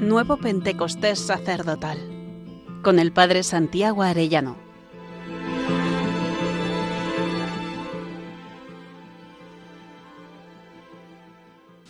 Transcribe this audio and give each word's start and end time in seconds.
Nuevo 0.00 0.36
Pentecostés 0.36 1.18
Sacerdotal, 1.18 1.98
con 2.82 3.00
el 3.00 3.10
Padre 3.10 3.42
Santiago 3.42 4.02
Arellano. 4.02 4.56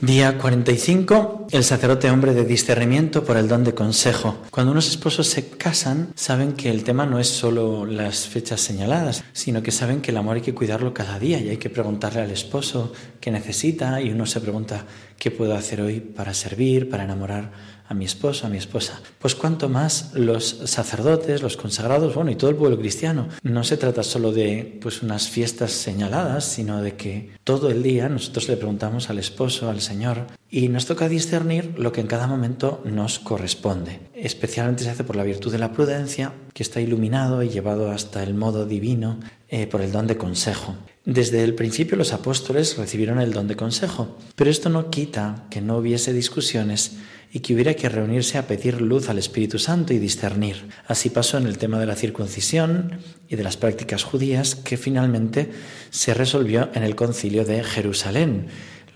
Día 0.00 0.38
45. 0.38 1.37
El 1.50 1.64
sacerdote 1.64 2.10
hombre 2.10 2.34
de 2.34 2.44
discernimiento 2.44 3.24
por 3.24 3.38
el 3.38 3.48
don 3.48 3.64
de 3.64 3.72
consejo. 3.72 4.36
Cuando 4.50 4.72
unos 4.72 4.86
esposos 4.88 5.28
se 5.28 5.48
casan, 5.48 6.12
saben 6.14 6.52
que 6.52 6.68
el 6.68 6.84
tema 6.84 7.06
no 7.06 7.18
es 7.18 7.28
solo 7.28 7.86
las 7.86 8.26
fechas 8.28 8.60
señaladas, 8.60 9.24
sino 9.32 9.62
que 9.62 9.70
saben 9.70 10.02
que 10.02 10.10
el 10.10 10.18
amor 10.18 10.36
hay 10.36 10.42
que 10.42 10.54
cuidarlo 10.54 10.92
cada 10.92 11.18
día 11.18 11.40
y 11.40 11.48
hay 11.48 11.56
que 11.56 11.70
preguntarle 11.70 12.20
al 12.20 12.30
esposo 12.30 12.92
qué 13.18 13.30
necesita 13.30 14.02
y 14.02 14.10
uno 14.10 14.26
se 14.26 14.42
pregunta 14.42 14.84
qué 15.18 15.30
puedo 15.30 15.54
hacer 15.54 15.80
hoy 15.80 16.00
para 16.00 16.34
servir, 16.34 16.90
para 16.90 17.04
enamorar 17.04 17.78
a 17.88 17.94
mi 17.94 18.04
esposo, 18.04 18.46
a 18.46 18.50
mi 18.50 18.58
esposa. 18.58 19.00
Pues 19.18 19.34
cuanto 19.34 19.70
más 19.70 20.12
los 20.12 20.44
sacerdotes, 20.66 21.40
los 21.40 21.56
consagrados, 21.56 22.14
bueno, 22.14 22.30
y 22.30 22.36
todo 22.36 22.50
el 22.50 22.56
pueblo 22.56 22.78
cristiano. 22.78 23.28
No 23.42 23.64
se 23.64 23.78
trata 23.78 24.02
solo 24.02 24.30
de 24.32 24.78
pues 24.82 25.02
unas 25.02 25.28
fiestas 25.28 25.72
señaladas, 25.72 26.44
sino 26.44 26.82
de 26.82 26.96
que 26.96 27.30
todo 27.44 27.70
el 27.70 27.82
día 27.82 28.10
nosotros 28.10 28.48
le 28.48 28.58
preguntamos 28.58 29.08
al 29.08 29.18
esposo, 29.18 29.70
al 29.70 29.80
Señor, 29.80 30.26
y 30.50 30.68
nos 30.68 30.84
toca 30.84 31.08
discernir 31.08 31.37
lo 31.76 31.92
que 31.92 32.00
en 32.00 32.06
cada 32.06 32.26
momento 32.26 32.82
nos 32.84 33.18
corresponde. 33.18 34.00
Especialmente 34.14 34.84
se 34.84 34.90
hace 34.90 35.04
por 35.04 35.16
la 35.16 35.22
virtud 35.22 35.52
de 35.52 35.58
la 35.58 35.72
prudencia, 35.72 36.32
que 36.52 36.62
está 36.62 36.80
iluminado 36.80 37.42
y 37.42 37.48
llevado 37.48 37.90
hasta 37.90 38.22
el 38.22 38.34
modo 38.34 38.66
divino 38.66 39.20
eh, 39.48 39.66
por 39.66 39.80
el 39.80 39.92
don 39.92 40.06
de 40.06 40.16
consejo. 40.16 40.74
Desde 41.04 41.44
el 41.44 41.54
principio 41.54 41.96
los 41.96 42.12
apóstoles 42.12 42.76
recibieron 42.76 43.20
el 43.20 43.32
don 43.32 43.48
de 43.48 43.56
consejo, 43.56 44.16
pero 44.36 44.50
esto 44.50 44.68
no 44.68 44.90
quita 44.90 45.46
que 45.50 45.60
no 45.60 45.78
hubiese 45.78 46.12
discusiones 46.12 46.96
y 47.32 47.40
que 47.40 47.54
hubiera 47.54 47.74
que 47.74 47.88
reunirse 47.88 48.38
a 48.38 48.46
pedir 48.46 48.80
luz 48.80 49.08
al 49.08 49.18
Espíritu 49.18 49.58
Santo 49.58 49.92
y 49.92 49.98
discernir. 49.98 50.68
Así 50.86 51.10
pasó 51.10 51.38
en 51.38 51.46
el 51.46 51.58
tema 51.58 51.78
de 51.78 51.86
la 51.86 51.94
circuncisión 51.94 52.98
y 53.28 53.36
de 53.36 53.42
las 53.42 53.56
prácticas 53.56 54.02
judías 54.02 54.54
que 54.54 54.76
finalmente 54.76 55.50
se 55.90 56.14
resolvió 56.14 56.70
en 56.74 56.82
el 56.82 56.96
concilio 56.96 57.44
de 57.44 57.62
Jerusalén. 57.62 58.48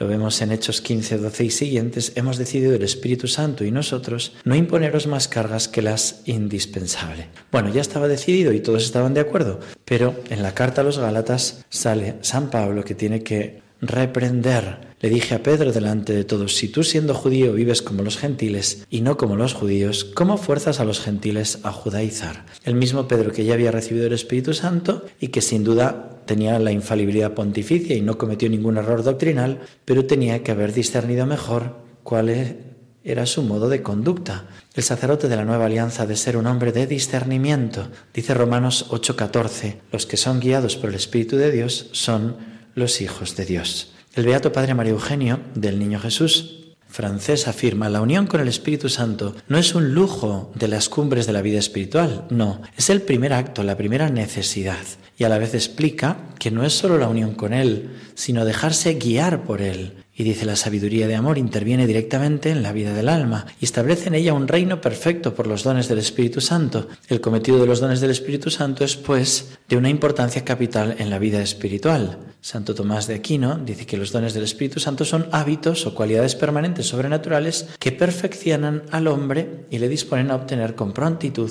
Lo 0.03 0.09
vemos 0.09 0.43
en 0.43 0.51
Hechos 0.51 0.81
15, 0.81 1.19
12 1.19 1.45
y 1.45 1.51
siguientes. 1.51 2.11
Hemos 2.17 2.37
decidido 2.37 2.75
el 2.75 2.83
Espíritu 2.83 3.29
Santo 3.29 3.65
y 3.65 3.71
nosotros 3.71 4.35
no 4.43 4.57
imponeros 4.57 5.07
más 5.07 5.29
cargas 5.29 5.69
que 5.69 5.81
las 5.81 6.23
indispensables. 6.25 7.27
Bueno, 7.53 7.69
ya 7.69 7.81
estaba 7.81 8.09
decidido 8.09 8.53
y 8.53 8.59
todos 8.59 8.83
estaban 8.83 9.15
de 9.15 9.21
acuerdo, 9.21 9.61
pero 9.85 10.17
en 10.29 10.43
la 10.43 10.55
carta 10.55 10.81
a 10.81 10.85
los 10.85 10.99
Gálatas 10.99 11.65
sale 11.71 12.17
San 12.23 12.51
Pablo 12.51 12.83
que 12.83 12.97
tiene 12.97 13.23
que 13.23 13.63
reprender 13.83 14.93
le 15.03 15.11
dije 15.11 15.35
a 15.35 15.43
Pedro 15.43 15.73
delante 15.73 16.13
de 16.13 16.23
todos, 16.23 16.55
si 16.55 16.69
tú 16.69 16.85
siendo 16.85 17.13
judío 17.13 17.53
vives 17.53 17.83
como 17.83 18.05
los 18.05 18.19
gentiles 18.19 18.87
y 18.89 19.01
no 19.01 19.17
como 19.17 19.35
los 19.35 19.53
judíos, 19.53 20.05
¿cómo 20.05 20.39
fuerzas 20.39 20.79
a 20.79 20.85
los 20.85 21.01
gentiles 21.01 21.59
a 21.65 21.73
judaizar? 21.73 22.47
El 22.63 22.77
mismo 22.77 23.09
Pedro 23.09 23.33
que 23.33 23.45
ya 23.45 23.55
había 23.55 23.73
recibido 23.73 24.07
el 24.07 24.13
Espíritu 24.13 24.55
Santo 24.55 25.05
y 25.19 25.29
que 25.29 25.41
sin 25.41 25.65
duda 25.65 26.21
tenía 26.25 26.57
la 26.61 26.71
infalibilidad 26.71 27.35
pontificia 27.35 27.97
y 27.97 28.01
no 28.01 28.17
cometió 28.17 28.49
ningún 28.49 28.77
error 28.77 29.03
doctrinal, 29.03 29.63
pero 29.85 30.07
tenía 30.07 30.45
que 30.45 30.53
haber 30.53 30.73
discernido 30.73 31.27
mejor 31.27 31.79
cuál 32.05 32.29
e-, 32.31 32.59
era 33.03 33.27
su 33.27 33.43
modo 33.43 33.69
de 33.69 33.83
conducta. 33.83 34.47
El 34.77 34.85
sacerdote 34.85 35.27
de 35.27 35.35
la 35.35 35.45
nueva 35.45 35.67
alianza 35.67 36.07
de 36.07 36.15
ser 36.15 36.37
un 36.37 36.47
hombre 36.47 36.71
de 36.71 36.87
discernimiento. 36.87 37.89
Dice 38.15 38.35
Romanos 38.35 38.87
8:14, 38.91 39.79
los 39.91 40.07
que 40.07 40.17
son 40.17 40.39
guiados 40.39 40.77
por 40.77 40.91
el 40.91 40.95
Espíritu 40.95 41.37
de 41.37 41.51
Dios 41.51 41.89
son 41.91 42.52
los 42.75 43.01
hijos 43.01 43.37
de 43.37 43.45
Dios. 43.45 43.93
El 44.15 44.27
Beato 44.27 44.53
Padre 44.53 44.75
María 44.75 44.93
Eugenio 44.93 45.41
del 45.55 45.79
Niño 45.79 45.99
Jesús 45.99 46.63
francés 46.93 47.49
afirma, 47.49 47.89
la 47.89 48.03
unión 48.03 48.27
con 48.27 48.41
el 48.41 48.49
Espíritu 48.49 48.89
Santo 48.89 49.35
no 49.49 49.59
es 49.59 49.75
un 49.75 49.95
lujo 49.95 50.53
de 50.55 50.69
las 50.69 50.89
cumbres 50.89 51.27
de 51.27 51.33
la 51.33 51.43
vida 51.43 51.59
espiritual, 51.59 52.27
no, 52.31 52.61
es 52.77 52.91
el 52.91 53.03
primer 53.03 53.33
acto, 53.33 53.63
la 53.63 53.77
primera 53.77 54.11
necesidad. 54.11 54.85
Y 55.17 55.25
a 55.25 55.29
la 55.29 55.39
vez 55.39 55.55
explica 55.55 56.19
que 56.39 56.51
no 56.51 56.65
es 56.65 56.73
solo 56.73 56.99
la 56.99 57.09
unión 57.09 57.35
con 57.35 57.53
Él, 57.53 57.91
sino 58.15 58.45
dejarse 58.45 58.95
guiar 58.95 59.45
por 59.45 59.63
Él. 59.63 60.02
Y 60.15 60.25
dice, 60.25 60.45
la 60.45 60.57
sabiduría 60.57 61.07
de 61.07 61.15
amor 61.15 61.39
interviene 61.39 61.87
directamente 61.87 62.51
en 62.51 62.63
la 62.63 62.73
vida 62.73 62.93
del 62.93 63.09
alma 63.09 63.47
y 63.61 63.65
establece 63.65 64.09
en 64.09 64.15
ella 64.15 64.35
un 64.35 64.47
reino 64.47 64.81
perfecto 64.81 65.35
por 65.35 65.47
los 65.47 65.63
dones 65.63 65.89
del 65.89 65.99
Espíritu 65.99 66.43
Santo. 66.43 66.89
El 67.09 67.23
cometido 67.23 67.59
de 67.59 67.67
los 67.67 67.81
dones 67.81 68.01
del 68.03 68.11
Espíritu 68.11 68.51
Santo 68.51 68.85
es, 68.85 68.97
pues, 68.97 69.59
de 69.69 69.77
una 69.79 69.89
importancia 69.89 70.45
capital 70.45 70.97
en 70.99 71.09
la 71.09 71.19
vida 71.19 71.41
espiritual. 71.41 72.19
Santo 72.43 72.75
Tomás 72.75 73.07
de 73.07 73.15
Aquino 73.15 73.57
dice 73.57 73.87
que 73.87 73.97
los 73.97 74.13
dones 74.13 74.35
del 74.35 74.45
Espíritu 74.45 74.81
Santo 74.81 75.05
son 75.05 75.29
hábitos 75.33 75.87
o 75.87 75.95
cualidades 75.95 76.35
permanentes 76.35 76.87
sobrenaturales 76.87 77.69
que 77.79 77.93
perfeccionan 77.93 78.83
al 78.91 79.07
hombre 79.07 79.67
y 79.71 79.79
le 79.79 79.89
disponen 79.89 80.31
a 80.31 80.35
obtener 80.35 80.75
con 80.75 80.93
prontitud 80.93 81.51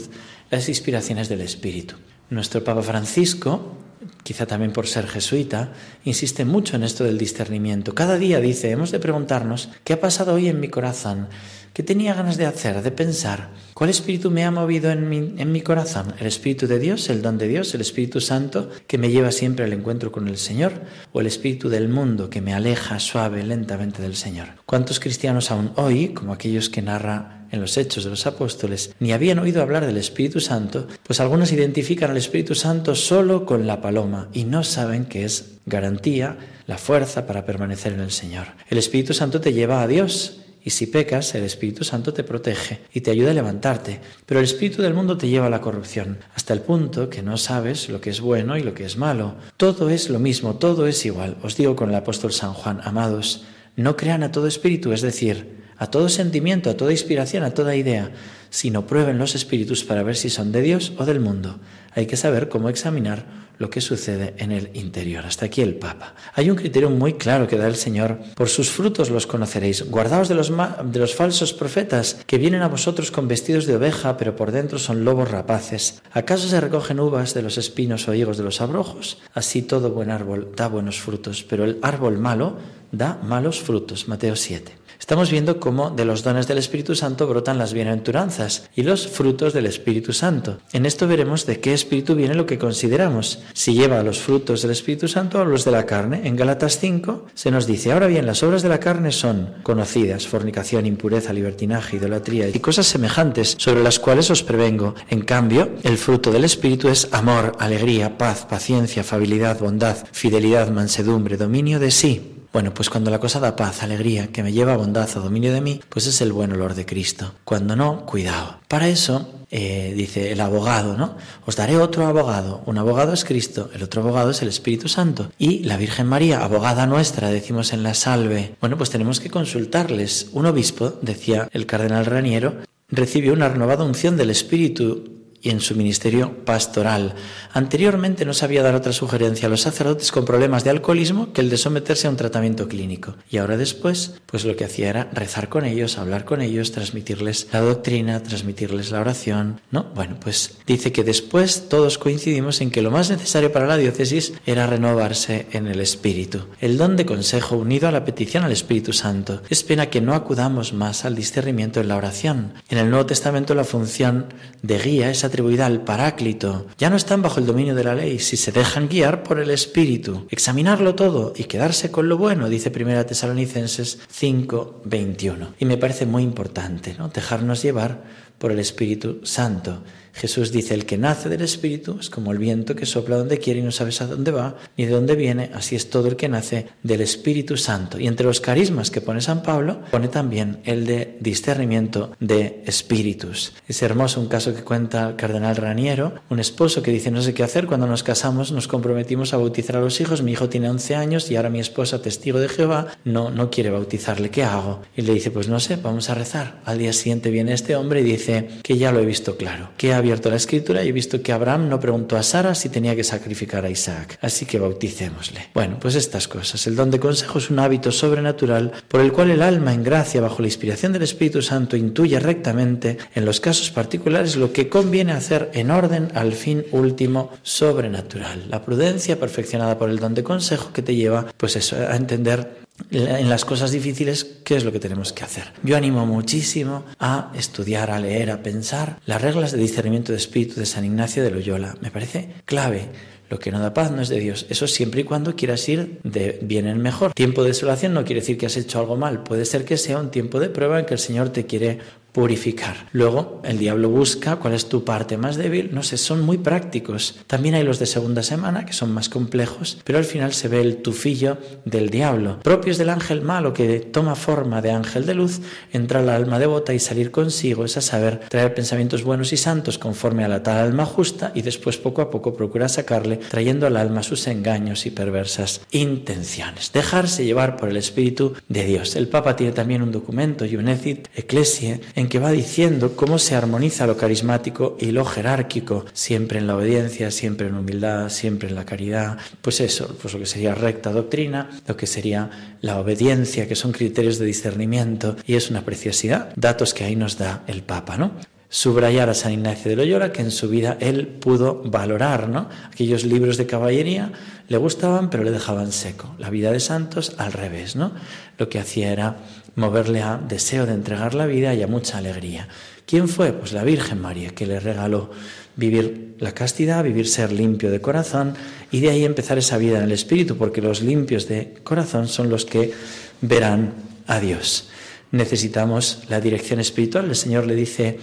las 0.52 0.68
inspiraciones 0.70 1.30
del 1.30 1.42
Espíritu. 1.42 1.96
Nuestro 2.30 2.64
Papa 2.64 2.82
Francisco, 2.82 3.78
quizá 4.24 4.46
también 4.46 4.74
por 4.74 4.88
ser 4.88 5.08
jesuita, 5.08 5.74
insiste 6.04 6.46
mucho 6.46 6.76
en 6.76 6.84
esto 6.84 7.04
del 7.04 7.18
discernimiento. 7.18 7.94
Cada 7.96 8.18
día 8.18 8.40
dice, 8.40 8.72
hemos 8.72 8.92
de 8.92 9.00
preguntarnos, 9.00 9.70
¿qué 9.84 9.94
ha 9.94 10.02
pasado 10.02 10.34
hoy 10.34 10.48
en 10.48 10.60
mi 10.60 10.70
corazón? 10.70 11.28
¿Qué 11.74 11.84
tenía 11.84 12.14
ganas 12.14 12.36
de 12.36 12.46
hacer, 12.46 12.82
de 12.82 12.92
pensar? 12.92 13.52
¿Cuál 13.74 13.90
espíritu 13.90 14.30
me 14.30 14.44
ha 14.44 14.52
movido 14.52 14.92
en 14.92 15.08
mi, 15.08 15.36
en 15.38 15.52
mi 15.54 15.62
corazón? 15.62 16.14
¿El 16.20 16.28
espíritu 16.28 16.68
de 16.68 16.80
Dios, 16.80 17.10
el 17.10 17.22
don 17.22 17.38
de 17.38 17.48
Dios, 17.48 17.74
el 17.74 17.80
Espíritu 17.80 18.20
Santo 18.20 18.70
que 18.88 18.98
me 18.98 19.10
lleva 19.10 19.32
siempre 19.32 19.64
al 19.64 19.72
encuentro 19.72 20.12
con 20.12 20.28
el 20.28 20.38
Señor? 20.38 20.74
¿O 21.14 21.22
el 21.22 21.28
espíritu 21.28 21.70
del 21.70 21.88
mundo 21.88 22.30
que 22.30 22.42
me 22.42 22.54
aleja 22.54 23.00
suave, 23.00 23.44
lentamente 23.44 24.02
del 24.02 24.18
Señor? 24.18 24.50
¿Cuántos 24.66 25.00
cristianos 25.00 25.50
aún 25.50 25.72
hoy, 25.78 26.10
como 26.10 26.34
aquellos 26.34 26.70
que 26.70 26.82
narra 26.82 27.41
en 27.52 27.62
los 27.62 27.78
hechos 27.78 28.04
de 28.04 28.10
los 28.10 28.26
apóstoles, 28.26 28.96
ni 29.00 29.12
habían 29.12 29.40
oído 29.40 29.62
hablar 29.62 29.86
del 29.86 29.98
Espíritu 29.98 30.40
Santo, 30.40 30.88
pues 31.04 31.20
algunos 31.20 31.52
identifican 31.52 32.12
al 32.12 32.18
Espíritu 32.18 32.56
Santo 32.56 32.96
solo 32.96 33.46
con 33.46 33.68
la 33.68 33.82
paloma 33.82 34.30
y 34.34 34.46
no 34.46 34.64
saben 34.64 35.06
que 35.06 35.26
es 35.26 35.60
garantía, 35.66 36.38
la 36.68 36.78
fuerza 36.78 37.28
para 37.28 37.46
permanecer 37.46 37.94
en 37.94 38.00
el 38.00 38.12
Señor. 38.12 38.48
El 38.70 38.78
Espíritu 38.78 39.14
Santo 39.14 39.42
te 39.42 39.54
lleva 39.54 39.82
a 39.82 39.88
Dios 39.88 40.42
y 40.64 40.70
si 40.70 40.86
pecas, 40.86 41.34
el 41.34 41.44
Espíritu 41.44 41.84
Santo 41.84 42.14
te 42.14 42.24
protege 42.24 42.82
y 42.94 43.02
te 43.02 43.10
ayuda 43.10 43.32
a 43.32 43.34
levantarte. 43.34 44.00
Pero 44.26 44.40
el 44.40 44.46
Espíritu 44.46 44.82
del 44.82 44.94
mundo 44.94 45.18
te 45.18 45.28
lleva 45.28 45.48
a 45.48 45.50
la 45.50 45.62
corrupción, 45.62 46.20
hasta 46.36 46.54
el 46.54 46.62
punto 46.62 47.10
que 47.10 47.24
no 47.24 47.38
sabes 47.38 47.90
lo 47.90 48.00
que 48.00 48.12
es 48.12 48.22
bueno 48.22 48.58
y 48.58 48.64
lo 48.64 48.74
que 48.74 48.86
es 48.86 48.96
malo. 48.96 49.36
Todo 49.58 49.90
es 49.90 50.10
lo 50.10 50.20
mismo, 50.20 50.56
todo 50.58 50.86
es 50.86 51.04
igual. 51.06 51.38
Os 51.42 51.58
digo 51.58 51.76
con 51.76 51.90
el 51.90 51.96
apóstol 51.96 52.32
San 52.32 52.54
Juan, 52.54 52.80
amados, 52.84 53.44
no 53.76 53.98
crean 53.98 54.22
a 54.22 54.32
todo 54.32 54.48
espíritu, 54.48 54.94
es 54.94 55.02
decir, 55.02 55.62
a 55.82 55.88
todo 55.88 56.10
sentimiento, 56.10 56.70
a 56.70 56.78
toda 56.78 56.92
inspiración, 56.92 57.44
a 57.44 57.56
toda 57.56 57.76
idea, 57.76 58.12
sino 58.52 58.86
prueben 58.86 59.18
los 59.18 59.34
espíritus 59.34 59.84
para 59.84 60.04
ver 60.04 60.16
si 60.16 60.30
son 60.30 60.52
de 60.52 60.62
Dios 60.62 60.94
o 61.00 61.06
del 61.06 61.20
mundo. 61.20 61.58
Hay 61.96 62.06
que 62.06 62.18
saber 62.18 62.50
cómo 62.50 62.70
examinar 62.70 63.26
lo 63.58 63.72
que 63.72 63.82
sucede 63.82 64.36
en 64.38 64.52
el 64.52 64.70
interior. 64.76 65.26
Hasta 65.26 65.48
aquí 65.48 65.62
el 65.62 65.74
Papa. 65.74 66.14
Hay 66.36 66.52
un 66.52 66.56
criterio 66.56 66.92
muy 66.92 67.14
claro 67.14 67.48
que 67.48 67.58
da 67.58 67.68
el 67.68 67.76
Señor. 67.76 68.20
Por 68.36 68.48
sus 68.48 68.70
frutos 68.70 69.10
los 69.10 69.26
conoceréis. 69.26 69.90
Guardaos 69.90 70.30
de 70.30 70.36
los, 70.36 70.52
de 70.52 71.00
los 71.00 71.16
falsos 71.16 71.52
profetas 71.52 72.20
que 72.28 72.38
vienen 72.38 72.62
a 72.62 72.68
vosotros 72.68 73.10
con 73.10 73.28
vestidos 73.28 73.66
de 73.66 73.76
oveja, 73.76 74.18
pero 74.18 74.36
por 74.36 74.52
dentro 74.52 74.78
son 74.78 75.04
lobos 75.04 75.32
rapaces. 75.32 76.04
¿Acaso 76.14 76.48
se 76.48 76.62
recogen 76.62 77.00
uvas 77.00 77.34
de 77.34 77.42
los 77.42 77.58
espinos 77.58 78.08
o 78.08 78.14
higos 78.14 78.38
de 78.38 78.44
los 78.44 78.62
abrojos? 78.62 79.18
Así 79.34 79.64
todo 79.64 79.90
buen 79.90 80.12
árbol 80.12 80.52
da 80.56 80.68
buenos 80.68 81.00
frutos, 81.00 81.44
pero 81.44 81.64
el 81.64 81.80
árbol 81.82 82.20
malo 82.20 82.58
da 82.92 83.20
malos 83.24 83.62
frutos. 83.62 84.08
Mateo 84.08 84.36
7. 84.36 84.81
Estamos 85.02 85.32
viendo 85.32 85.60
cómo 85.60 85.90
de 85.90 86.06
los 86.06 86.24
dones 86.24 86.48
del 86.48 86.60
Espíritu 86.60 86.94
Santo 86.94 87.26
brotan 87.26 87.58
las 87.58 87.74
bienaventuranzas 87.74 88.70
y 88.76 88.84
los 88.84 89.08
frutos 89.08 89.52
del 89.52 89.66
Espíritu 89.66 90.14
Santo. 90.14 90.60
En 90.74 90.86
esto 90.86 91.08
veremos 91.08 91.48
de 91.48 91.60
qué 91.60 91.74
espíritu 91.74 92.14
viene 92.14 92.36
lo 92.36 92.46
que 92.46 92.60
consideramos, 92.60 93.40
si 93.52 93.74
lleva 93.74 94.04
los 94.04 94.20
frutos 94.20 94.62
del 94.62 94.72
Espíritu 94.72 95.08
Santo 95.08 95.42
o 95.42 95.44
los 95.44 95.66
de 95.66 95.72
la 95.72 95.88
carne. 95.88 96.22
En 96.26 96.36
Galatas 96.36 96.78
5 96.80 97.26
se 97.34 97.50
nos 97.50 97.66
dice, 97.66 97.92
ahora 97.92 98.06
bien, 98.06 98.28
las 98.28 98.44
obras 98.44 98.62
de 98.62 98.70
la 98.70 98.80
carne 98.80 99.12
son 99.12 99.56
conocidas, 99.64 100.28
fornicación, 100.28 100.86
impureza, 100.86 101.34
libertinaje, 101.34 101.98
idolatría 101.98 102.48
y 102.48 102.60
cosas 102.60 102.86
semejantes, 102.86 103.56
sobre 103.58 103.82
las 103.82 103.98
cuales 103.98 104.30
os 104.30 104.44
prevengo. 104.44 104.94
En 105.10 105.22
cambio, 105.22 105.72
el 105.82 105.98
fruto 105.98 106.32
del 106.32 106.46
Espíritu 106.46 106.90
es 106.90 107.10
amor, 107.12 107.54
alegría, 107.58 108.20
paz, 108.20 108.46
paciencia, 108.48 109.02
afabilidad, 109.02 109.60
bondad, 109.60 109.98
fidelidad, 110.12 110.70
mansedumbre, 110.70 111.38
dominio 111.38 111.80
de 111.80 111.90
sí. 111.90 112.41
Bueno, 112.54 112.74
pues 112.74 112.90
cuando 112.90 113.12
la 113.12 113.20
cosa 113.20 113.40
da 113.40 113.56
paz, 113.56 113.82
alegría, 113.82 114.28
que 114.28 114.44
me 114.44 114.52
lleva 114.52 114.74
a 114.74 114.78
bondad 114.78 115.10
o 115.16 115.22
dominio 115.22 115.54
de 115.54 115.62
mí, 115.62 115.80
pues 115.88 116.06
es 116.08 116.20
el 116.20 116.34
buen 116.34 116.52
olor 116.52 116.74
de 116.74 116.86
Cristo. 116.86 117.34
Cuando 117.46 117.78
no, 117.78 118.06
cuidado. 118.06 118.60
Para 118.68 118.90
eso, 118.90 119.30
eh, 119.50 119.94
dice 119.96 120.34
el 120.34 120.42
abogado, 120.42 120.98
¿no? 120.98 121.16
Os 121.46 121.56
daré 121.56 121.78
otro 121.78 122.06
abogado. 122.06 122.62
Un 122.66 122.78
abogado 122.78 123.14
es 123.14 123.24
Cristo, 123.24 123.70
el 123.74 123.84
otro 123.84 124.02
abogado 124.02 124.32
es 124.32 124.42
el 124.42 124.50
Espíritu 124.50 124.90
Santo. 124.90 125.32
Y 125.38 125.60
la 125.60 125.78
Virgen 125.78 126.08
María, 126.08 126.44
abogada 126.44 126.86
nuestra, 126.88 127.30
decimos 127.30 127.72
en 127.72 127.84
la 127.84 127.94
salve. 127.94 128.56
Bueno, 128.60 128.78
pues 128.78 128.90
tenemos 128.90 129.22
que 129.22 129.30
consultarles. 129.30 130.28
Un 130.34 130.46
obispo, 130.46 130.94
decía 131.02 131.48
el 131.54 131.66
cardenal 131.66 132.06
Raniero, 132.06 132.56
recibió 132.90 133.32
una 133.32 133.48
renovada 133.48 133.86
unción 133.86 134.18
del 134.18 134.30
Espíritu 134.30 135.21
y 135.42 135.50
en 135.50 135.60
su 135.60 135.76
ministerio 135.76 136.46
pastoral. 136.46 137.16
Anteriormente 137.54 138.26
no 138.26 138.34
sabía 138.34 138.64
dar 138.64 138.76
otra 138.76 138.94
sugerencia 138.94 139.48
a 139.48 139.50
los 139.50 139.62
sacerdotes 139.62 140.12
con 140.12 140.26
problemas 140.26 140.64
de 140.64 140.70
alcoholismo 140.70 141.34
que 141.34 141.42
el 141.42 141.50
de 141.50 141.58
someterse 141.58 142.08
a 142.08 142.10
un 142.10 142.18
tratamiento 142.18 142.68
clínico. 142.68 143.16
Y 143.30 143.38
ahora 143.38 143.58
después, 143.58 144.16
pues 144.26 144.46
lo 144.46 144.56
que 144.56 144.66
hacía 144.66 144.90
era 144.90 145.10
rezar 145.14 145.50
con 145.50 145.66
ellos, 145.66 145.98
hablar 145.98 146.26
con 146.26 146.42
ellos, 146.42 146.72
transmitirles 146.72 147.48
la 147.52 147.62
doctrina, 147.62 148.24
transmitirles 148.24 148.92
la 148.92 149.02
oración, 149.02 149.62
¿no? 149.72 149.86
Bueno, 149.96 150.18
pues 150.22 150.58
dice 150.66 150.92
que 150.92 151.04
después 151.04 151.68
todos 151.70 151.98
coincidimos 151.98 152.62
en 152.62 152.72
que 152.72 152.82
lo 152.82 152.92
más 152.92 153.10
necesario 153.10 153.52
para 153.52 153.68
la 153.68 153.78
diócesis 153.78 154.34
era 154.46 154.68
renovarse 154.68 155.48
en 155.52 155.68
el 155.68 155.80
espíritu. 155.80 156.46
El 156.60 156.78
don 156.78 156.96
de 156.96 157.06
consejo 157.06 157.58
unido 157.58 157.88
a 157.88 157.92
la 157.92 158.06
petición 158.06 158.44
al 158.44 158.52
Espíritu 158.52 158.94
Santo. 158.94 159.42
Es 159.50 159.64
pena 159.64 159.90
que 159.90 160.02
no 160.02 160.14
acudamos 160.14 160.74
más 160.74 161.06
al 161.06 161.16
discernimiento 161.16 161.80
en 161.80 161.88
la 161.88 161.98
oración. 161.98 162.54
En 162.70 162.78
el 162.78 162.90
Nuevo 162.90 163.06
Testamento 163.06 163.56
la 163.56 163.64
función 163.64 164.28
de 164.62 164.78
guía 164.78 165.10
es 165.10 165.24
atribuida 165.32 165.66
al 165.66 165.84
Paráclito. 165.84 166.68
Ya 166.78 166.90
no 166.90 166.98
están 166.98 167.22
bajo 167.22 167.40
el 167.40 167.46
dominio 167.46 167.74
de 167.74 167.86
la 167.86 167.96
ley 167.96 168.20
si 168.20 168.36
se 168.36 168.52
dejan 168.52 168.90
guiar 168.90 169.24
por 169.24 169.40
el 169.40 169.50
Espíritu. 169.50 170.28
Examinarlo 170.30 170.94
todo 170.94 171.34
y 171.36 171.46
quedarse 171.46 171.90
con 171.90 172.10
lo 172.10 172.18
bueno, 172.18 172.50
dice 172.50 172.70
Primera 172.70 173.06
Tesalonicenses 173.06 174.00
5, 174.10 174.82
21. 174.84 175.54
Y 175.58 175.66
me 175.66 175.78
parece 175.78 176.06
muy 176.06 176.24
importante, 176.24 176.96
¿no? 176.98 177.08
Dejarnos 177.08 177.64
llevar 177.64 178.04
por 178.38 178.52
el 178.52 178.60
Espíritu 178.60 179.22
Santo. 179.24 179.84
Jesús 180.14 180.52
dice, 180.52 180.74
el 180.74 180.86
que 180.86 180.98
nace 180.98 181.30
del 181.30 181.42
Espíritu 181.42 181.98
es 182.00 182.10
como 182.10 182.32
el 182.32 182.38
viento 182.38 182.76
que 182.76 182.86
sopla 182.86 183.18
donde 183.18 183.40
quiere 183.40 183.60
y 183.60 183.64
no 183.64 183.72
sabes 183.72 184.02
a 184.02 184.08
dónde 184.08 184.32
va 184.32 184.56
ni 184.78 184.86
de 184.86 184.92
dónde 184.92 185.16
viene, 185.16 185.52
así 185.54 185.76
es 185.76 185.90
todo 185.90 186.08
el 186.08 186.16
que 186.16 186.30
nace 186.30 186.68
del 186.84 187.02
Espíritu 187.02 187.58
Santo. 187.58 188.00
Y 188.00 188.08
entre 188.08 188.26
los 188.26 188.42
carismas 188.42 188.92
que 188.92 189.02
pone 189.02 189.22
San 189.22 189.44
Pablo, 189.44 189.82
pone 189.92 190.08
también 190.08 190.60
el 190.66 190.86
de 190.86 191.18
discernimiento 191.20 192.12
de 192.20 192.64
espíritus. 192.66 193.54
Es 193.68 193.82
hermoso 193.82 194.20
un 194.20 194.28
caso 194.28 194.54
que 194.54 194.64
cuenta 194.64 195.10
el 195.10 195.16
cardenal 195.16 195.56
Raniero, 195.56 196.16
un 196.30 196.40
esposo 196.40 196.82
que 196.82 196.92
dice, 196.92 197.12
no 197.12 197.22
sé 197.22 197.34
qué 197.34 197.44
hacer, 197.44 197.68
cuando 197.68 197.88
nos 197.88 198.04
casamos 198.04 198.52
nos 198.52 198.68
comprometimos 198.68 199.34
a 199.34 199.38
bautizar 199.38 199.78
a 199.78 199.82
los 199.82 200.00
hijos, 200.02 200.22
mi 200.22 200.32
hijo 200.32 200.50
tiene 200.50 200.70
11 200.70 200.96
años 200.96 201.32
y 201.32 201.36
ahora 201.36 201.50
mi 201.50 201.60
esposa, 201.60 202.02
testigo 202.02 202.40
de 202.40 202.50
Jehová, 202.50 202.88
no, 203.04 203.30
no 203.30 203.50
quiere 203.50 203.70
bautizarle, 203.70 204.30
¿qué 204.30 204.44
hago? 204.44 204.82
Y 204.96 205.02
le 205.02 205.14
dice, 205.14 205.32
pues 205.32 205.48
no 205.48 205.60
sé, 205.60 205.78
vamos 205.78 206.10
a 206.10 206.16
rezar. 206.16 206.62
Al 206.66 206.78
día 206.78 206.94
siguiente 206.94 207.30
viene 207.30 207.54
este 207.54 207.76
hombre 207.76 208.02
y 208.02 208.04
dice 208.04 208.48
que 208.64 208.78
ya 208.78 208.92
lo 208.92 209.00
he 209.00 209.06
visto 209.06 209.38
claro, 209.38 209.70
que 209.78 209.94
abierto 210.02 210.30
la 210.30 210.36
escritura 210.36 210.84
y 210.84 210.90
he 210.90 210.92
visto 210.92 211.22
que 211.22 211.32
Abraham 211.32 211.70
no 211.70 211.80
preguntó 211.80 212.18
a 212.18 212.24
Sara 212.24 212.54
si 212.56 212.70
tenía 212.70 212.96
que 212.96 213.04
sacrificar 213.04 213.66
a 213.66 213.70
Isaac. 213.70 214.18
Así 214.22 214.46
que 214.46 214.60
bauticémosle. 214.60 215.48
Bueno, 215.54 215.78
pues 215.80 215.96
estas 215.96 216.28
cosas. 216.28 216.68
El 216.68 216.76
don 216.76 216.92
de 216.92 217.00
consejo 217.00 217.40
es 217.40 217.50
un 217.50 217.60
hábito 217.60 217.92
sobrenatural 217.92 218.72
por 218.88 219.02
el 219.02 219.12
cual 219.12 219.32
el 219.32 219.42
alma 219.42 219.74
en 219.74 219.84
gracia 219.84 220.22
bajo 220.22 220.42
la 220.42 220.48
inspiración 220.48 220.94
del 220.94 221.04
Espíritu 221.04 221.42
Santo 221.42 221.78
intuye 221.78 222.20
rectamente 222.20 222.98
en 223.16 223.26
los 223.26 223.40
casos 223.40 223.72
particulares 223.72 224.36
lo 224.36 224.52
que 224.52 224.70
conviene 224.70 225.14
hacer 225.14 225.50
en 225.54 225.72
orden 225.72 226.10
al 226.16 226.34
fin 226.34 226.66
último 226.72 227.32
sobrenatural. 227.44 228.46
La 228.50 228.64
prudencia 228.64 229.20
perfeccionada 229.20 229.78
por 229.78 229.90
el 229.90 230.00
don 230.00 230.14
de 230.14 230.24
consejo 230.24 230.74
que 230.74 230.82
te 230.82 230.96
lleva 230.96 231.28
pues 231.38 231.56
eso, 231.56 231.76
a 231.76 231.96
entender 231.96 232.61
en 232.90 233.30
las 233.30 233.46
cosas 233.46 233.72
difíciles, 233.72 234.24
¿qué 234.44 234.56
es 234.56 234.64
lo 234.64 234.72
que 234.72 234.80
tenemos 234.80 235.14
que 235.14 235.24
hacer? 235.24 235.54
Yo 235.64 235.78
animo 235.78 236.06
muchísimo 236.06 236.86
a 237.00 237.32
estudiar, 237.36 237.92
a 237.92 238.00
leer, 238.00 238.32
a 238.32 238.44
pensar 238.44 239.00
las 239.06 239.22
reglas 239.22 239.52
de 239.52 239.58
discernimiento 239.58 240.12
de 240.12 240.18
espíritu 240.18 240.60
de 240.60 240.66
San 240.66 240.86
Ignacio 240.86 241.24
de 241.24 241.32
Loyola. 241.32 241.76
Me 241.82 241.92
parece 241.92 242.30
clave. 242.46 242.90
Lo 243.32 243.40
que 243.40 243.50
no 243.50 243.62
da 243.62 243.74
paz 243.74 243.92
no 243.92 244.02
es 244.02 244.10
de 244.10 244.20
Dios. 244.20 244.46
Eso 244.50 244.68
siempre 244.68 245.02
y 245.02 245.04
cuando 245.06 245.38
quieras 245.38 245.70
ir 245.70 246.02
de 246.04 246.38
bien 246.42 246.68
en 246.68 246.82
mejor. 246.82 247.14
Tiempo 247.14 247.44
de 247.44 247.52
desolación 247.52 247.94
no 247.94 248.04
quiere 248.04 248.20
decir 248.20 248.38
que 248.38 248.46
has 248.46 248.58
hecho 248.58 248.78
algo 248.78 248.98
mal. 248.98 249.24
Puede 249.24 249.46
ser 249.46 249.64
que 249.64 249.78
sea 249.78 250.00
un 250.00 250.12
tiempo 250.12 250.38
de 250.42 250.50
prueba 250.50 250.78
en 250.80 250.86
que 250.86 250.96
el 250.96 251.00
Señor 251.00 251.30
te 251.30 251.46
quiere 251.46 251.80
purificar. 252.12 252.88
Luego, 252.92 253.42
el 253.44 253.58
diablo 253.58 253.90
busca 253.90 254.36
cuál 254.38 254.54
es 254.54 254.68
tu 254.68 254.84
parte 254.84 255.18
más 255.18 255.38
débil. 255.38 255.70
No 255.74 255.84
sé, 255.84 255.98
son 255.98 256.22
muy 256.22 256.38
prácticos. 256.38 257.20
También 257.28 257.56
hay 257.56 257.64
los 257.64 257.80
de 257.80 257.86
segunda 257.86 258.24
semana, 258.24 258.66
que 258.66 258.74
son 258.74 258.92
más 258.92 259.10
complejos, 259.10 259.78
pero 259.84 259.98
al 259.98 260.06
final 260.06 260.34
se 260.34 260.48
ve 260.48 260.62
el 260.62 260.78
tufillo 260.78 261.38
del 261.66 261.90
diablo. 261.90 262.40
Propios 262.42 262.78
del 262.78 262.90
ángel 262.90 263.22
malo 263.22 263.54
que 263.54 263.80
toma 263.80 264.16
forma 264.16 264.62
de 264.62 264.72
ángel 264.72 265.06
de 265.06 265.14
luz, 265.14 265.42
entra 265.72 266.00
al 266.00 266.10
alma 266.10 266.40
devota 266.40 266.74
y 266.74 266.80
salir 266.80 267.12
consigo 267.12 267.66
es 267.66 267.78
a 267.78 267.82
saber 267.82 268.22
traer 268.30 268.54
pensamientos 268.54 269.04
buenos 269.04 269.34
y 269.34 269.38
santos 269.38 269.78
conforme 269.78 270.24
a 270.24 270.28
la 270.28 270.44
tal 270.44 270.58
alma 270.58 270.86
justa 270.86 271.32
y 271.36 271.42
después 271.42 271.78
poco 271.78 272.02
a 272.02 272.10
poco 272.10 272.34
procura 272.34 272.70
sacarle, 272.70 273.18
trayendo 273.18 273.68
al 273.68 273.78
alma 273.78 274.04
sus 274.04 274.28
engaños 274.28 274.86
y 274.86 274.92
perversas 274.92 275.62
intenciones. 275.72 276.72
Dejarse 276.72 277.26
llevar 277.26 277.58
por 277.58 277.70
el 277.70 277.78
Espíritu 277.78 278.34
de 278.48 278.66
Dios. 278.66 278.96
El 278.96 279.08
Papa 279.08 279.36
tiene 279.36 279.54
también 279.54 279.82
un 279.82 279.92
documento, 279.92 280.46
Iunecit 280.46 281.08
Ecclesie, 281.16 281.82
en 282.02 282.10
que 282.10 282.20
va 282.20 282.32
diciendo 282.32 282.96
cómo 282.96 283.20
se 283.20 283.36
armoniza 283.36 283.88
lo 283.88 283.98
carismático 283.98 284.76
y 284.80 284.92
lo 284.92 285.06
jerárquico, 285.06 285.86
siempre 285.94 286.40
en 286.40 286.48
la 286.48 286.56
obediencia, 286.56 287.12
siempre 287.12 287.48
en 287.48 287.56
humildad, 287.56 288.10
siempre 288.10 288.50
en 288.50 288.56
la 288.56 288.66
caridad, 288.66 289.18
pues 289.42 289.62
eso, 289.62 289.96
pues 290.02 290.14
lo 290.14 290.20
que 290.20 290.26
sería 290.26 290.56
recta 290.56 290.92
doctrina, 290.92 291.50
lo 291.68 291.78
que 291.78 291.88
sería 291.88 292.58
la 292.62 292.80
obediencia, 292.80 293.48
que 293.48 293.56
son 293.56 293.72
criterios 293.72 294.20
de 294.20 294.26
discernimiento, 294.26 295.16
y 295.26 295.36
es 295.36 295.50
una 295.50 295.64
preciosidad, 295.64 296.34
datos 296.36 296.74
que 296.74 296.84
ahí 296.84 296.96
nos 296.96 297.18
da 297.18 297.44
el 297.48 297.64
Papa, 297.64 297.98
¿no? 297.98 298.12
Subrayar 298.52 299.10
a 299.10 299.14
San 299.14 299.32
Ignacio 299.32 299.70
de 299.70 299.78
Loyola 299.78 300.12
que 300.12 300.22
en 300.22 300.30
su 300.30 300.50
vida 300.50 300.78
él 300.82 301.08
pudo 301.08 301.64
valorar, 301.64 302.28
¿no? 302.28 302.50
Aquellos 302.70 303.06
libros 303.06 303.38
de 303.38 303.48
caballería 303.48 304.12
le 304.50 304.58
gustaban, 304.58 305.10
pero 305.10 305.24
le 305.24 305.32
dejaban 305.32 305.72
seco. 305.72 306.14
La 306.20 306.30
vida 306.30 306.52
de 306.52 306.60
santos 306.60 307.16
al 307.18 307.32
revés, 307.32 307.78
¿no? 307.78 307.94
Lo 308.38 308.50
que 308.50 308.60
hacía 308.60 308.92
era 308.92 309.16
moverle 309.56 310.02
a 310.02 310.18
deseo 310.18 310.66
de 310.66 310.74
entregar 310.74 311.16
la 311.16 311.28
vida 311.28 311.54
y 311.54 311.64
a 311.64 311.68
mucha 311.68 311.98
alegría. 311.98 312.50
¿Quién 312.86 313.08
fue? 313.08 313.32
Pues 313.32 313.54
la 313.54 313.64
Virgen 313.64 314.02
María, 314.02 314.32
que 314.32 314.46
le 314.46 314.60
regaló 314.60 315.12
vivir 315.56 316.16
la 316.20 316.34
castidad, 316.34 316.84
vivir 316.84 317.08
ser 317.08 317.32
limpio 317.32 317.72
de 317.72 317.80
corazón 317.80 318.34
y 318.70 318.82
de 318.82 318.90
ahí 318.90 319.06
empezar 319.06 319.38
esa 319.38 319.58
vida 319.58 319.78
en 319.78 319.86
el 319.86 319.94
Espíritu, 319.94 320.36
porque 320.36 320.62
los 320.62 320.82
limpios 320.82 321.30
de 321.30 321.54
corazón 321.64 322.10
son 322.10 322.30
los 322.30 322.46
que 322.46 322.74
verán 323.22 323.76
a 324.08 324.20
Dios. 324.20 324.68
Necesitamos 325.12 326.04
la 326.10 326.20
dirección 326.20 326.60
espiritual. 326.60 327.06
El 327.06 327.16
Señor 327.16 327.48
le 327.48 327.56
dice 327.56 328.00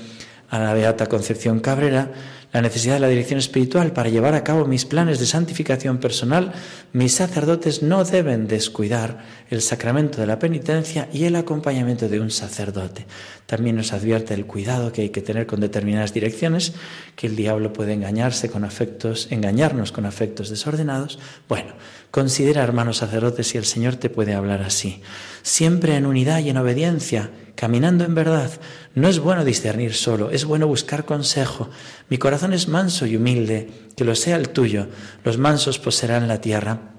a 0.51 0.59
la 0.59 0.75
Beata 0.75 1.07
Concepción 1.07 1.61
Cabrera, 1.61 2.11
la 2.53 2.63
necesidad 2.63 2.95
de 2.95 3.01
la 3.01 3.09
dirección 3.09 3.39
espiritual 3.39 3.93
para 3.93 4.09
llevar 4.09 4.35
a 4.35 4.43
cabo 4.43 4.65
mis 4.65 4.87
planes 4.87 5.19
de 5.19 5.27
santificación 5.27 5.99
personal, 5.99 6.53
mis 6.93 7.15
sacerdotes 7.15 7.83
no 7.83 8.05
deben 8.05 8.49
descuidar 8.49 9.23
el 9.51 9.61
sacramento 9.61 10.21
de 10.21 10.27
la 10.27 10.39
penitencia 10.39 11.09
y 11.13 11.25
el 11.25 11.37
acompañamiento 11.37 12.09
de 12.09 12.21
un 12.21 12.31
sacerdote. 12.31 13.07
También 13.45 13.77
nos 13.77 13.93
advierte 13.93 14.33
el 14.33 14.47
cuidado 14.47 14.93
que 14.93 15.03
hay 15.03 15.09
que 15.11 15.21
tener 15.21 15.47
con 15.47 15.61
determinadas 15.61 16.15
direcciones, 16.15 16.73
que 17.17 17.27
el 17.27 17.37
diablo 17.37 17.73
puede 17.73 17.93
engañarse 17.93 18.51
con 18.51 18.65
afectos, 18.65 19.29
engañarnos 19.31 19.93
con 19.93 20.07
afectos 20.07 20.49
desordenados. 20.49 21.19
Bueno, 21.49 21.75
considera, 22.11 22.63
hermanos 22.63 22.99
sacerdotes, 22.99 23.49
si 23.49 23.59
el 23.59 23.67
Señor 23.67 23.97
te 23.97 24.09
puede 24.09 24.33
hablar 24.33 24.63
así, 24.63 25.03
siempre 25.43 25.97
en 25.97 26.07
unidad 26.07 26.41
y 26.41 26.49
en 26.49 26.57
obediencia 26.57 27.31
caminando 27.59 28.05
en 28.05 28.15
verdad. 28.15 28.53
No 28.95 29.09
es 29.09 29.19
bueno 29.19 29.45
discernir 29.45 29.93
solo, 29.93 30.31
es 30.31 30.45
bueno 30.45 30.69
buscar 30.69 31.05
consejo. 31.05 31.69
Mi 32.09 32.17
corazón 32.17 32.38
es 32.53 32.69
manso 32.69 33.07
y 33.07 33.17
humilde, 33.17 33.69
que 33.97 34.05
lo 34.05 34.15
sea 34.15 34.37
el 34.37 34.51
tuyo. 34.51 34.89
Los 35.25 35.39
mansos 35.39 35.79
poseerán 35.79 36.29
la 36.29 36.41
tierra. 36.41 36.95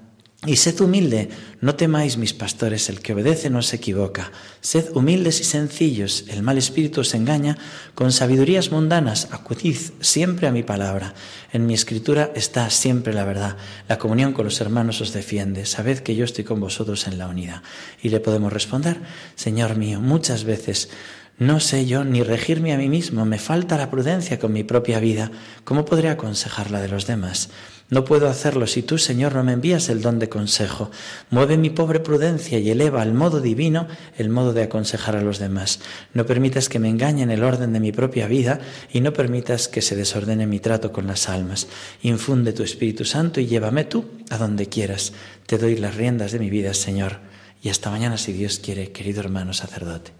Y 0.46 0.56
sed 0.56 0.80
humilde, 0.80 1.28
no 1.60 1.74
temáis 1.74 2.16
mis 2.16 2.32
pastores, 2.32 2.88
el 2.88 3.00
que 3.00 3.12
obedece 3.12 3.50
no 3.50 3.60
se 3.60 3.76
equivoca. 3.76 4.32
Sed 4.62 4.88
humildes 4.94 5.38
y 5.42 5.44
sencillos, 5.44 6.24
el 6.28 6.42
mal 6.42 6.56
espíritu 6.56 7.02
os 7.02 7.12
engaña, 7.12 7.58
con 7.94 8.10
sabidurías 8.10 8.72
mundanas 8.72 9.28
acudid 9.32 9.76
siempre 10.00 10.48
a 10.48 10.50
mi 10.50 10.62
palabra. 10.62 11.12
En 11.52 11.66
mi 11.66 11.74
escritura 11.74 12.32
está 12.34 12.70
siempre 12.70 13.12
la 13.12 13.26
verdad. 13.26 13.58
La 13.86 13.98
comunión 13.98 14.32
con 14.32 14.46
los 14.46 14.62
hermanos 14.62 15.02
os 15.02 15.12
defiende. 15.12 15.66
Sabed 15.66 15.98
que 15.98 16.16
yo 16.16 16.24
estoy 16.24 16.44
con 16.44 16.58
vosotros 16.58 17.06
en 17.06 17.18
la 17.18 17.28
unidad. 17.28 17.62
Y 18.00 18.08
le 18.08 18.20
podemos 18.20 18.50
responder, 18.50 18.98
Señor 19.36 19.76
mío, 19.76 20.00
muchas 20.00 20.44
veces 20.44 20.88
no 21.40 21.58
sé 21.58 21.86
yo 21.86 22.04
ni 22.04 22.22
regirme 22.22 22.74
a 22.74 22.76
mí 22.76 22.90
mismo, 22.90 23.24
me 23.24 23.38
falta 23.38 23.78
la 23.78 23.90
prudencia 23.90 24.38
con 24.38 24.52
mi 24.52 24.62
propia 24.62 25.00
vida. 25.00 25.30
¿Cómo 25.64 25.86
podré 25.86 26.10
aconsejar 26.10 26.68
de 26.70 26.86
los 26.86 27.06
demás? 27.06 27.48
No 27.88 28.04
puedo 28.04 28.28
hacerlo 28.28 28.66
si 28.66 28.82
tú, 28.82 28.98
Señor, 28.98 29.34
no 29.34 29.42
me 29.42 29.54
envías 29.54 29.88
el 29.88 30.02
don 30.02 30.18
de 30.18 30.28
consejo. 30.28 30.90
Mueve 31.30 31.56
mi 31.56 31.70
pobre 31.70 31.98
prudencia 31.98 32.58
y 32.58 32.68
eleva 32.68 33.00
al 33.00 33.14
modo 33.14 33.40
divino 33.40 33.88
el 34.18 34.28
modo 34.28 34.52
de 34.52 34.64
aconsejar 34.64 35.16
a 35.16 35.22
los 35.22 35.38
demás. 35.38 35.80
No 36.12 36.26
permitas 36.26 36.68
que 36.68 36.78
me 36.78 36.90
engañen 36.90 37.30
el 37.30 37.42
orden 37.42 37.72
de 37.72 37.80
mi 37.80 37.90
propia 37.90 38.26
vida 38.26 38.60
y 38.92 39.00
no 39.00 39.14
permitas 39.14 39.66
que 39.66 39.80
se 39.80 39.96
desordene 39.96 40.46
mi 40.46 40.60
trato 40.60 40.92
con 40.92 41.06
las 41.06 41.30
almas. 41.30 41.68
Infunde 42.02 42.52
tu 42.52 42.62
Espíritu 42.62 43.06
Santo 43.06 43.40
y 43.40 43.46
llévame 43.46 43.84
tú 43.84 44.04
a 44.28 44.36
donde 44.36 44.66
quieras. 44.66 45.14
Te 45.46 45.56
doy 45.56 45.76
las 45.76 45.94
riendas 45.94 46.32
de 46.32 46.38
mi 46.38 46.50
vida, 46.50 46.74
Señor. 46.74 47.20
Y 47.62 47.70
hasta 47.70 47.90
mañana, 47.90 48.18
si 48.18 48.34
Dios 48.34 48.58
quiere, 48.58 48.92
querido 48.92 49.20
hermano 49.20 49.54
sacerdote. 49.54 50.19